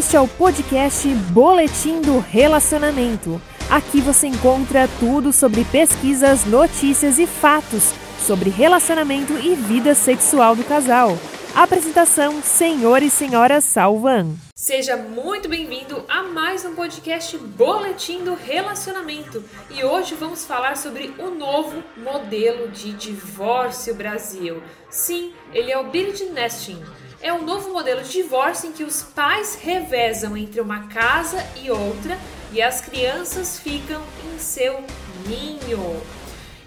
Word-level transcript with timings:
Este 0.00 0.16
é 0.16 0.20
o 0.20 0.26
podcast 0.26 1.06
Boletim 1.30 2.00
do 2.00 2.20
Relacionamento. 2.20 3.38
Aqui 3.68 4.00
você 4.00 4.28
encontra 4.28 4.88
tudo 4.98 5.30
sobre 5.30 5.62
pesquisas, 5.62 6.46
notícias 6.46 7.18
e 7.18 7.26
fatos 7.26 7.92
sobre 8.18 8.48
relacionamento 8.48 9.34
e 9.34 9.54
vida 9.54 9.94
sexual 9.94 10.56
do 10.56 10.64
casal. 10.64 11.18
Apresentação: 11.54 12.40
Senhor 12.42 13.02
e 13.02 13.10
Senhora 13.10 13.60
Salvan. 13.60 14.36
Seja 14.56 14.96
muito 14.96 15.50
bem-vindo 15.50 16.02
a 16.08 16.22
mais 16.22 16.64
um 16.64 16.74
podcast 16.74 17.36
Boletim 17.36 18.24
do 18.24 18.32
Relacionamento. 18.34 19.44
E 19.68 19.84
hoje 19.84 20.14
vamos 20.14 20.46
falar 20.46 20.78
sobre 20.78 21.14
o 21.18 21.28
novo 21.28 21.84
modelo 21.98 22.68
de 22.68 22.94
divórcio 22.94 23.94
Brasil. 23.94 24.62
Sim, 24.88 25.34
ele 25.52 25.70
é 25.70 25.76
o 25.76 25.90
Bird 25.90 26.24
Nesting. 26.30 26.82
É 27.22 27.30
um 27.34 27.44
novo 27.44 27.70
modelo 27.70 28.02
de 28.02 28.12
divórcio 28.12 28.70
em 28.70 28.72
que 28.72 28.82
os 28.82 29.02
pais 29.02 29.54
revezam 29.54 30.34
entre 30.34 30.58
uma 30.58 30.88
casa 30.88 31.36
e 31.62 31.70
outra 31.70 32.18
e 32.50 32.62
as 32.62 32.80
crianças 32.80 33.60
ficam 33.60 34.02
em 34.24 34.38
seu 34.38 34.82
ninho. 35.26 36.00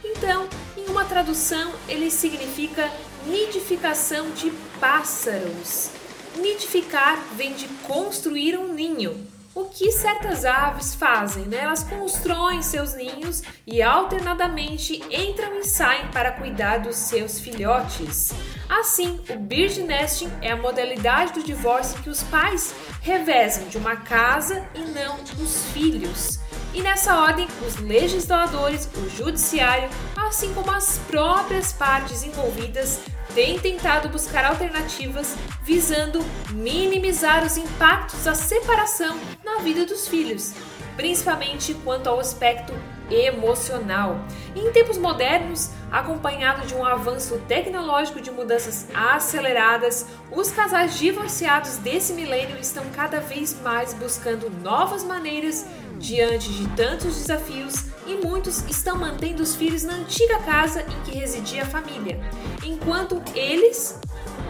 Então, 0.04 0.48
em 0.78 0.86
uma 0.92 1.06
tradução, 1.06 1.74
ele 1.90 2.12
significa 2.12 2.88
nidificação 3.26 4.30
de 4.30 4.52
pássaros. 4.80 5.90
Nidificar 6.38 7.20
vem 7.36 7.54
de 7.54 7.68
construir 7.88 8.56
um 8.56 8.74
ninho. 8.74 9.33
O 9.56 9.66
que 9.66 9.92
certas 9.92 10.46
aves 10.46 10.96
fazem? 10.96 11.46
Né? 11.46 11.60
Elas 11.60 11.84
constroem 11.84 12.64
seus 12.64 12.96
ninhos 12.96 13.44
e 13.68 13.84
alternadamente 13.84 15.00
entram 15.12 15.60
e 15.60 15.64
saem 15.64 16.08
para 16.08 16.32
cuidar 16.32 16.80
dos 16.80 16.96
seus 16.96 17.40
filhotes. 17.40 18.34
Assim, 18.68 19.22
o 19.30 19.38
bird 19.38 19.84
nesting 19.84 20.32
é 20.42 20.52
a 20.52 20.58
modalidade 20.58 21.34
do 21.34 21.44
divórcio 21.44 22.02
que 22.02 22.10
os 22.10 22.24
pais 22.24 22.74
revezam 23.02 23.68
de 23.68 23.78
uma 23.78 23.96
casa 23.96 24.68
e 24.74 24.80
não 24.80 25.18
dos 25.36 25.66
filhos. 25.66 26.40
E 26.74 26.82
nessa 26.82 27.22
ordem, 27.22 27.48
os 27.68 27.76
legisladores, 27.78 28.90
o 28.98 29.08
judiciário, 29.08 29.90
assim 30.16 30.52
como 30.56 30.72
as 30.72 30.98
próprias 31.08 31.72
partes 31.72 32.24
envolvidas, 32.24 33.00
têm 33.36 33.60
tentado 33.60 34.10
buscar 34.10 34.44
alternativas 34.44 35.36
visando 35.62 36.20
minimizar 36.52 37.46
os 37.46 37.58
impactos 37.58 38.24
da 38.24 38.34
separação 38.34 39.16
na 39.44 39.60
vida 39.60 39.86
dos 39.86 40.08
filhos, 40.08 40.54
principalmente 40.96 41.76
quanto 41.76 42.08
ao 42.08 42.20
aspecto 42.20 42.74
emocional. 43.10 44.20
Em 44.56 44.72
tempos 44.72 44.98
modernos, 44.98 45.70
acompanhado 45.92 46.66
de 46.66 46.74
um 46.74 46.84
avanço 46.84 47.38
tecnológico 47.48 48.20
de 48.20 48.32
mudanças 48.32 48.88
aceleradas, 48.94 50.08
os 50.32 50.52
casais 50.52 50.98
divorciados 50.98 51.78
desse 51.78 52.14
milênio 52.14 52.58
estão 52.58 52.84
cada 52.96 53.20
vez 53.20 53.60
mais 53.62 53.94
buscando 53.94 54.50
novas 54.50 55.04
maneiras 55.04 55.66
diante 55.98 56.52
de 56.52 56.68
tantos 56.70 57.16
desafios 57.16 57.86
e 58.06 58.16
muitos 58.16 58.64
estão 58.70 58.98
mantendo 58.98 59.42
os 59.42 59.56
filhos 59.56 59.84
na 59.84 59.94
antiga 59.94 60.40
casa 60.40 60.82
em 60.82 61.02
que 61.04 61.18
residia 61.18 61.64
a 61.64 61.68
família, 61.68 62.20
enquanto 62.64 63.22
eles, 63.34 64.00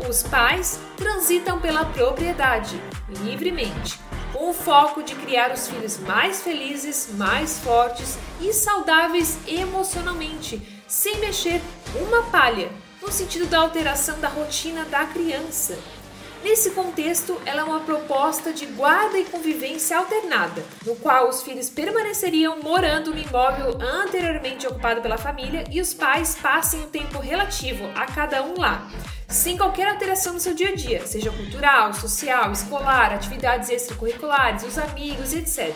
os 0.07 0.23
pais, 0.23 0.79
transitam 0.97 1.59
pela 1.59 1.85
propriedade 1.85 2.81
livremente, 3.23 3.99
com 4.31 4.49
o 4.49 4.53
foco 4.53 5.03
de 5.03 5.13
criar 5.15 5.51
os 5.51 5.67
filhos 5.67 5.99
mais 5.99 6.41
felizes, 6.41 7.09
mais 7.13 7.59
fortes 7.59 8.17
e 8.41 8.51
saudáveis 8.51 9.37
emocionalmente, 9.47 10.83
sem 10.87 11.19
mexer 11.19 11.61
uma 11.95 12.23
palha 12.23 12.71
no 13.01 13.11
sentido 13.11 13.45
da 13.45 13.59
alteração 13.59 14.19
da 14.19 14.29
rotina 14.29 14.85
da 14.85 15.05
criança. 15.05 15.77
Nesse 16.43 16.71
contexto, 16.71 17.41
ela 17.45 17.61
é 17.61 17.63
uma 17.63 17.79
proposta 17.79 18.51
de 18.51 18.65
guarda 18.65 19.17
e 19.17 19.23
convivência 19.23 19.97
alternada, 19.97 20.61
no 20.85 20.93
qual 20.97 21.29
os 21.29 21.41
filhos 21.41 21.69
permaneceriam 21.69 22.59
morando 22.61 23.11
no 23.11 23.17
imóvel 23.17 23.77
anteriormente 23.79 24.67
ocupado 24.67 25.01
pela 25.01 25.17
família 25.17 25.63
e 25.71 25.79
os 25.79 25.93
pais 25.93 26.35
passem 26.35 26.81
um 26.81 26.89
tempo 26.89 27.17
relativo 27.17 27.85
a 27.95 28.05
cada 28.05 28.43
um 28.43 28.59
lá, 28.59 28.91
sem 29.25 29.55
qualquer 29.55 29.87
alteração 29.87 30.33
no 30.33 30.39
seu 30.39 30.53
dia 30.53 30.69
a 30.69 30.75
dia, 30.75 31.07
seja 31.07 31.31
cultural, 31.31 31.93
social, 31.93 32.51
escolar, 32.51 33.13
atividades 33.13 33.69
extracurriculares, 33.69 34.63
os 34.63 34.77
amigos, 34.77 35.33
etc 35.33 35.73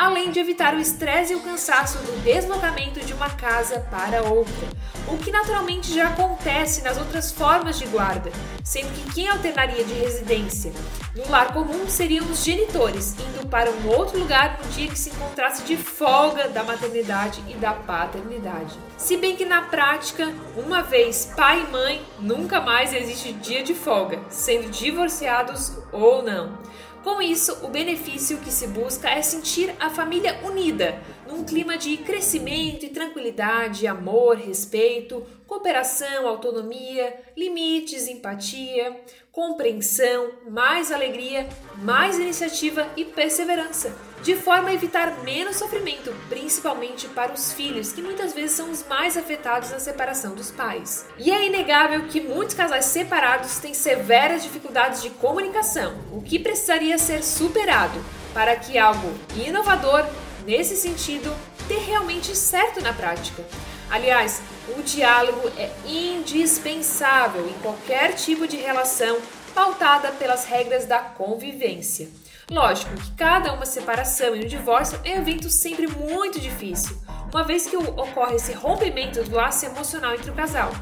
além 0.00 0.30
de 0.30 0.40
evitar 0.40 0.74
o 0.74 0.80
estresse 0.80 1.34
e 1.34 1.36
o 1.36 1.40
cansaço 1.40 1.98
do 1.98 2.22
deslocamento 2.22 3.04
de 3.04 3.12
uma 3.12 3.28
casa 3.28 3.80
para 3.90 4.22
outra, 4.22 4.66
o 5.06 5.18
que 5.18 5.30
naturalmente 5.30 5.92
já 5.92 6.08
acontece 6.08 6.82
nas 6.82 6.96
outras 6.96 7.30
formas 7.30 7.78
de 7.78 7.84
guarda, 7.84 8.32
sendo 8.64 8.90
que 8.94 9.12
quem 9.12 9.28
alternaria 9.28 9.84
de 9.84 9.92
residência 9.92 10.72
no 11.14 11.30
lar 11.30 11.52
comum 11.52 11.86
seriam 11.86 12.24
os 12.30 12.42
genitores, 12.42 13.14
indo 13.18 13.46
para 13.48 13.70
um 13.70 13.88
outro 13.88 14.18
lugar 14.18 14.58
no 14.64 14.70
dia 14.70 14.88
que 14.88 14.98
se 14.98 15.10
encontrasse 15.10 15.64
de 15.64 15.76
folga 15.76 16.48
da 16.48 16.62
maternidade 16.62 17.44
e 17.46 17.54
da 17.56 17.74
paternidade. 17.74 18.78
Se 18.96 19.18
bem 19.18 19.36
que 19.36 19.44
na 19.44 19.62
prática, 19.62 20.32
uma 20.56 20.82
vez 20.82 21.30
pai 21.36 21.62
e 21.62 21.70
mãe, 21.70 22.02
nunca 22.18 22.58
mais 22.58 22.94
existe 22.94 23.34
dia 23.34 23.62
de 23.62 23.74
folga, 23.74 24.18
sendo 24.30 24.70
divorciados 24.70 25.76
ou 25.92 26.22
não. 26.22 26.58
Com 27.02 27.22
isso, 27.22 27.64
o 27.64 27.68
benefício 27.68 28.36
que 28.38 28.52
se 28.52 28.66
busca 28.66 29.08
é 29.08 29.22
sentir 29.22 29.74
a 29.80 29.88
família 29.88 30.38
unida, 30.44 31.00
num 31.26 31.44
clima 31.44 31.78
de 31.78 31.96
crescimento 31.96 32.84
e 32.84 32.90
tranquilidade, 32.90 33.86
amor, 33.86 34.36
respeito, 34.36 35.24
cooperação, 35.46 36.28
autonomia, 36.28 37.18
limites, 37.34 38.06
empatia, 38.06 39.00
compreensão, 39.32 40.30
mais 40.50 40.92
alegria, 40.92 41.48
mais 41.78 42.18
iniciativa 42.18 42.86
e 42.94 43.04
perseverança, 43.04 43.96
de 44.22 44.34
forma 44.36 44.68
a 44.68 44.74
evitar 44.74 45.22
menos 45.22 45.56
sofrimento, 45.56 46.14
principalmente 46.28 47.08
para 47.08 47.32
os 47.32 47.52
filhos, 47.52 47.92
que 47.92 48.02
muitas 48.02 48.34
vezes 48.34 48.52
são 48.52 48.70
os 48.70 48.86
mais 48.86 49.16
afetados 49.16 49.70
na 49.70 49.78
separação 49.78 50.34
dos 50.34 50.50
pais. 50.50 51.06
E 51.18 51.30
é 51.30 51.46
inegável 51.46 52.06
que 52.06 52.20
muitos 52.20 52.54
casais 52.54 52.84
separados 52.86 53.58
têm 53.58 53.72
severas 53.72 54.42
dificuldades 54.42 55.02
de 55.02 55.10
comunicação, 55.10 55.94
o 56.12 56.20
que 56.20 56.38
precisaria 56.38 56.98
ser 56.98 57.22
superado 57.22 58.04
para 58.34 58.56
que 58.56 58.78
algo 58.78 59.12
inovador 59.34 60.06
nesse 60.46 60.76
sentido 60.76 61.34
dê 61.66 61.78
realmente 61.78 62.36
certo 62.36 62.80
na 62.82 62.92
prática. 62.92 63.44
Aliás, 63.90 64.40
o 64.76 64.82
diálogo 64.82 65.50
é 65.56 65.70
indispensável 65.84 67.48
em 67.48 67.54
qualquer 67.60 68.14
tipo 68.14 68.46
de 68.46 68.56
relação 68.56 69.18
pautada 69.54 70.12
pelas 70.12 70.44
regras 70.44 70.86
da 70.86 70.98
convivência. 70.98 72.08
Lógico 72.50 72.92
que 72.96 73.12
cada 73.12 73.52
uma 73.52 73.64
separação 73.64 74.34
e 74.34 74.44
um 74.44 74.48
divórcio 74.48 74.98
é 75.04 75.14
um 75.14 75.20
evento 75.20 75.48
sempre 75.48 75.86
muito 75.86 76.40
difícil, 76.40 77.00
uma 77.32 77.44
vez 77.44 77.64
que 77.64 77.76
ocorre 77.76 78.34
esse 78.34 78.52
rompimento 78.52 79.22
do 79.22 79.36
laço 79.36 79.64
emocional 79.66 80.16
entre 80.16 80.32
o 80.32 80.34
casal, 80.34 80.72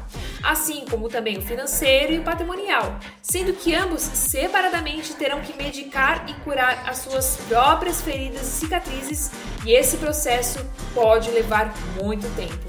assim 0.41 0.83
como 0.89 1.07
também 1.07 1.37
o 1.37 1.43
financeiro 1.43 2.13
e 2.13 2.17
o 2.17 2.23
patrimonial, 2.23 2.97
sendo 3.21 3.53
que 3.53 3.75
ambos 3.75 4.01
separadamente 4.01 5.13
terão 5.13 5.41
que 5.41 5.55
medicar 5.55 6.27
e 6.27 6.33
curar 6.43 6.89
as 6.89 6.97
suas 6.97 7.37
próprias 7.47 8.01
feridas 8.01 8.41
e 8.41 8.61
cicatrizes, 8.61 9.29
e 9.63 9.71
esse 9.71 9.97
processo 9.97 10.65
pode 10.95 11.29
levar 11.29 11.71
muito 12.01 12.27
tempo. 12.35 12.67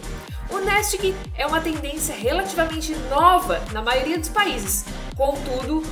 O 0.51 0.59
nesting 0.59 1.15
é 1.39 1.47
uma 1.47 1.63
tendência 1.63 2.15
relativamente 2.15 2.95
nova 3.09 3.63
na 3.73 3.81
maioria 3.81 4.19
dos 4.19 4.29
países, 4.29 4.85
contudo, 5.17 5.83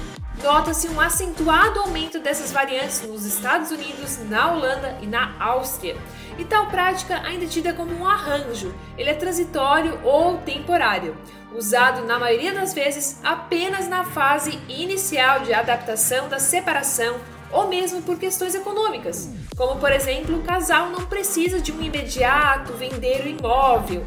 nota-se 0.42 0.88
um 0.88 1.00
acentuado 1.00 1.80
aumento 1.80 2.18
dessas 2.20 2.52
variantes 2.52 3.02
nos 3.02 3.24
Estados 3.24 3.70
Unidos, 3.70 4.18
na 4.28 4.52
Holanda 4.52 4.98
e 5.02 5.06
na 5.06 5.34
Áustria. 5.38 5.96
E 6.38 6.44
tal 6.44 6.66
prática 6.66 7.20
ainda 7.22 7.44
é 7.44 7.48
tida 7.48 7.72
como 7.72 7.92
um 7.92 8.06
arranjo, 8.06 8.74
ele 8.96 9.10
é 9.10 9.14
transitório 9.14 9.98
ou 10.04 10.38
temporário, 10.38 11.16
usado 11.52 12.04
na 12.04 12.18
maioria 12.18 12.52
das 12.52 12.72
vezes 12.72 13.20
apenas 13.24 13.88
na 13.88 14.04
fase 14.04 14.58
inicial 14.68 15.40
de 15.40 15.52
adaptação 15.52 16.28
da 16.28 16.38
separação 16.38 17.16
ou 17.50 17.66
mesmo 17.66 18.02
por 18.02 18.18
questões 18.18 18.54
econômicas, 18.54 19.28
como 19.56 19.80
por 19.80 19.90
exemplo, 19.90 20.38
o 20.38 20.42
casal 20.42 20.90
não 20.90 21.06
precisa 21.06 21.60
de 21.60 21.72
um 21.72 21.80
imediato 21.80 22.74
vender 22.74 23.22
o 23.24 23.28
imóvel 23.28 24.06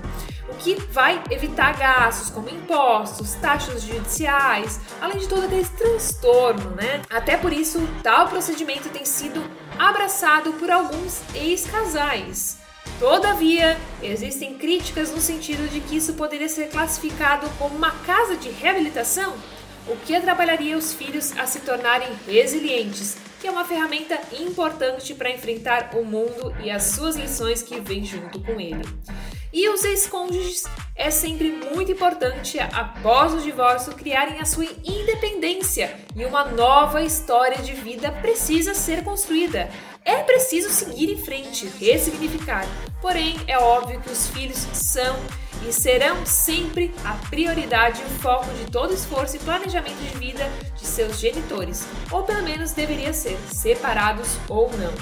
o 0.51 0.55
que 0.55 0.75
vai 0.91 1.23
evitar 1.29 1.77
gastos 1.77 2.29
como 2.29 2.49
impostos, 2.49 3.33
taxas 3.35 3.83
judiciais, 3.83 4.79
além 4.99 5.17
de 5.17 5.27
todo 5.27 5.45
aquele 5.45 5.65
transtorno, 5.65 6.71
né? 6.71 7.01
Até 7.09 7.37
por 7.37 7.53
isso, 7.53 7.79
tal 8.03 8.27
procedimento 8.27 8.89
tem 8.89 9.05
sido 9.05 9.41
abraçado 9.79 10.53
por 10.53 10.69
alguns 10.69 11.21
ex-casais. 11.33 12.59
Todavia, 12.99 13.79
existem 14.03 14.57
críticas 14.57 15.11
no 15.11 15.21
sentido 15.21 15.67
de 15.69 15.79
que 15.79 15.95
isso 15.95 16.13
poderia 16.13 16.49
ser 16.49 16.69
classificado 16.69 17.49
como 17.57 17.75
uma 17.75 17.91
casa 17.91 18.35
de 18.35 18.49
reabilitação, 18.49 19.33
o 19.87 19.95
que 19.95 20.15
atrapalharia 20.15 20.77
os 20.77 20.93
filhos 20.93 21.35
a 21.37 21.47
se 21.47 21.61
tornarem 21.61 22.09
resilientes, 22.27 23.17
que 23.39 23.47
é 23.47 23.51
uma 23.51 23.65
ferramenta 23.65 24.19
importante 24.39 25.15
para 25.15 25.31
enfrentar 25.31 25.91
o 25.95 26.05
mundo 26.05 26.53
e 26.63 26.69
as 26.69 26.83
suas 26.83 27.15
lições 27.15 27.63
que 27.63 27.79
vêm 27.79 28.05
junto 28.05 28.39
com 28.39 28.59
ele. 28.59 28.83
E 29.53 29.67
os 29.67 29.83
ex-cônjuges 29.83 30.63
é 31.01 31.09
sempre 31.09 31.49
muito 31.49 31.91
importante, 31.91 32.59
após 32.59 33.33
o 33.33 33.41
divórcio, 33.41 33.91
criarem 33.95 34.39
a 34.39 34.45
sua 34.45 34.65
independência 34.83 35.97
e 36.15 36.23
uma 36.23 36.45
nova 36.45 37.01
história 37.01 37.57
de 37.57 37.73
vida 37.73 38.11
precisa 38.11 38.75
ser 38.75 39.03
construída. 39.03 39.67
É 40.05 40.17
preciso 40.17 40.69
seguir 40.69 41.11
em 41.11 41.17
frente, 41.17 41.65
ressignificar. 41.79 42.67
Porém, 43.01 43.35
é 43.47 43.57
óbvio 43.57 43.99
que 43.99 44.11
os 44.11 44.27
filhos 44.27 44.59
são 44.73 45.17
e 45.67 45.73
serão 45.73 46.23
sempre 46.23 46.93
a 47.03 47.13
prioridade 47.29 47.99
e 47.99 48.05
o 48.05 48.19
foco 48.19 48.51
de 48.53 48.69
todo 48.69 48.93
esforço 48.93 49.37
e 49.37 49.39
planejamento 49.39 49.97
de 49.97 50.19
vida 50.19 50.47
de 50.75 50.85
seus 50.85 51.19
genitores, 51.19 51.87
ou 52.11 52.21
pelo 52.21 52.43
menos 52.43 52.73
deveria 52.73 53.11
ser, 53.11 53.39
separados 53.51 54.37
ou 54.47 54.69
não. 54.77 54.93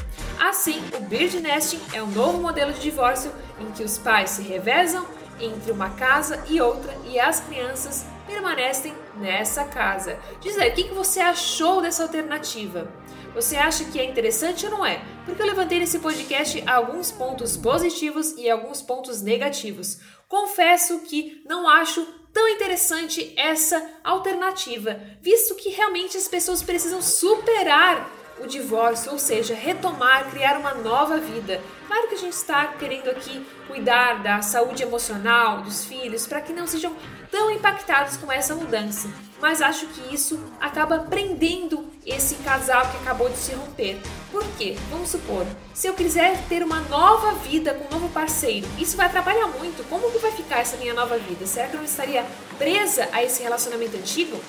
Assim, 0.47 0.81
o 0.97 1.01
Bird 1.01 1.41
Nesting 1.41 1.81
é 1.91 2.01
um 2.01 2.11
novo 2.11 2.37
modelo 2.37 2.71
de 2.71 2.79
divórcio 2.79 3.33
em 3.59 3.69
que 3.71 3.83
os 3.83 3.97
pais 3.97 4.29
se 4.29 4.41
revezam 4.43 5.05
entre 5.39 5.71
uma 5.71 5.89
casa 5.91 6.43
e 6.47 6.59
outra 6.61 6.95
e 7.05 7.19
as 7.19 7.39
crianças 7.39 8.05
permanecem 8.27 8.93
nessa 9.17 9.63
casa. 9.63 10.19
Diz 10.39 10.57
aí, 10.57 10.69
o 10.69 10.73
que 10.75 10.83
você 10.93 11.19
achou 11.19 11.81
dessa 11.81 12.03
alternativa? 12.03 12.91
Você 13.33 13.55
acha 13.55 13.85
que 13.85 13.99
é 13.99 14.05
interessante 14.05 14.65
ou 14.65 14.71
não 14.71 14.85
é? 14.85 15.01
Porque 15.25 15.41
eu 15.41 15.45
levantei 15.45 15.79
nesse 15.79 15.99
podcast 15.99 16.63
alguns 16.67 17.11
pontos 17.11 17.55
positivos 17.55 18.31
e 18.37 18.49
alguns 18.49 18.81
pontos 18.81 19.21
negativos. 19.21 19.99
Confesso 20.27 20.99
que 21.01 21.41
não 21.47 21.67
acho 21.67 22.05
tão 22.33 22.47
interessante 22.47 23.33
essa 23.35 23.83
alternativa, 24.03 24.99
visto 25.21 25.55
que 25.55 25.69
realmente 25.69 26.17
as 26.17 26.27
pessoas 26.27 26.61
precisam 26.61 27.01
superar 27.01 28.09
o 28.41 28.47
divórcio, 28.47 29.11
ou 29.11 29.19
seja, 29.19 29.53
retomar, 29.53 30.29
criar 30.29 30.57
uma 30.57 30.73
nova 30.73 31.17
vida. 31.17 31.61
Claro 31.87 32.07
que 32.07 32.15
a 32.15 32.19
gente 32.19 32.33
está 32.33 32.67
querendo 32.67 33.09
aqui 33.09 33.45
cuidar 33.67 34.21
da 34.21 34.41
saúde 34.41 34.83
emocional 34.83 35.61
dos 35.61 35.85
filhos 35.85 36.25
para 36.25 36.41
que 36.41 36.53
não 36.53 36.67
sejam 36.67 36.95
tão 37.31 37.51
impactados 37.51 38.17
com 38.17 38.31
essa 38.31 38.55
mudança, 38.55 39.09
mas 39.39 39.61
acho 39.61 39.85
que 39.87 40.13
isso 40.13 40.39
acaba 40.59 40.99
prendendo 40.99 41.85
esse 42.05 42.35
casal 42.35 42.81
que 42.89 42.97
acabou 42.97 43.29
de 43.29 43.37
se 43.37 43.53
romper. 43.53 43.99
Por 44.31 44.43
quê? 44.57 44.75
Vamos 44.89 45.09
supor, 45.09 45.45
se 45.73 45.87
eu 45.87 45.93
quiser 45.93 46.41
ter 46.47 46.63
uma 46.63 46.81
nova 46.81 47.33
vida 47.33 47.73
com 47.73 47.85
um 47.85 47.99
novo 47.99 48.09
parceiro, 48.13 48.67
isso 48.77 48.97
vai 48.97 49.05
atrapalhar 49.05 49.47
muito. 49.47 49.87
Como 49.89 50.11
que 50.11 50.17
vai 50.17 50.31
ficar 50.31 50.59
essa 50.59 50.77
minha 50.77 50.93
nova 50.93 51.17
vida? 51.17 51.45
Será 51.45 51.67
que 51.67 51.75
eu 51.75 51.79
não 51.79 51.85
estaria 51.85 52.25
presa 52.57 53.07
a 53.11 53.23
esse 53.23 53.43
relacionamento 53.43 53.95
antigo? 53.97 54.39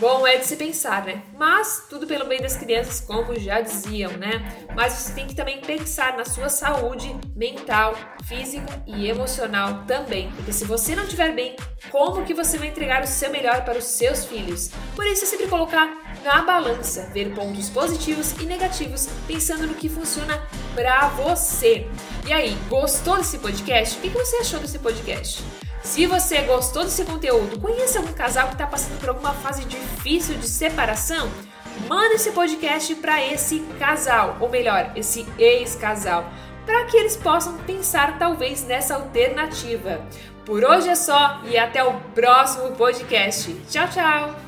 Bom 0.00 0.24
é 0.24 0.36
de 0.36 0.46
se 0.46 0.54
pensar, 0.54 1.04
né? 1.04 1.22
Mas 1.36 1.86
tudo 1.90 2.06
pelo 2.06 2.24
bem 2.24 2.40
das 2.40 2.56
crianças, 2.56 3.00
como 3.00 3.36
já 3.36 3.60
diziam, 3.60 4.12
né? 4.12 4.56
Mas 4.72 4.92
você 4.92 5.12
tem 5.12 5.26
que 5.26 5.34
também 5.34 5.60
pensar 5.60 6.16
na 6.16 6.24
sua 6.24 6.48
saúde 6.48 7.12
mental, 7.34 7.96
física 8.24 8.80
e 8.86 9.08
emocional 9.08 9.82
também, 9.88 10.30
porque 10.36 10.52
se 10.52 10.64
você 10.64 10.94
não 10.94 11.02
estiver 11.02 11.34
bem, 11.34 11.56
como 11.90 12.24
que 12.24 12.32
você 12.32 12.56
vai 12.56 12.68
entregar 12.68 13.02
o 13.02 13.08
seu 13.08 13.28
melhor 13.30 13.64
para 13.64 13.78
os 13.78 13.86
seus 13.86 14.24
filhos? 14.24 14.70
Por 14.94 15.04
isso 15.04 15.24
é 15.24 15.26
sempre 15.26 15.48
colocar 15.48 15.88
na 16.22 16.42
balança, 16.42 17.10
ver 17.12 17.34
pontos 17.34 17.68
positivos 17.68 18.32
e 18.40 18.44
negativos, 18.44 19.08
pensando 19.26 19.66
no 19.66 19.74
que 19.74 19.88
funciona 19.88 20.40
para 20.76 21.08
você. 21.08 21.88
E 22.24 22.32
aí, 22.32 22.56
gostou 22.68 23.16
desse 23.16 23.38
podcast? 23.38 23.98
O 23.98 24.00
que 24.00 24.10
você 24.10 24.36
achou 24.36 24.60
desse 24.60 24.78
podcast? 24.78 25.42
Se 25.88 26.04
você 26.04 26.42
gostou 26.42 26.84
desse 26.84 27.02
conteúdo, 27.02 27.58
conhece 27.58 27.96
algum 27.96 28.12
casal 28.12 28.48
que 28.48 28.52
está 28.52 28.66
passando 28.66 29.00
por 29.00 29.08
alguma 29.08 29.32
fase 29.32 29.64
difícil 29.64 30.36
de 30.36 30.46
separação? 30.46 31.30
Manda 31.88 32.14
esse 32.14 32.30
podcast 32.32 32.94
para 32.96 33.24
esse 33.24 33.60
casal, 33.78 34.36
ou 34.38 34.50
melhor, 34.50 34.92
esse 34.94 35.26
ex-casal, 35.38 36.30
para 36.66 36.84
que 36.84 36.96
eles 36.98 37.16
possam 37.16 37.56
pensar 37.66 38.18
talvez 38.18 38.64
nessa 38.64 38.96
alternativa. 38.96 40.06
Por 40.44 40.62
hoje 40.62 40.90
é 40.90 40.94
só 40.94 41.40
e 41.44 41.56
até 41.56 41.82
o 41.82 41.94
próximo 42.14 42.72
podcast. 42.72 43.50
Tchau, 43.70 43.88
tchau! 43.88 44.36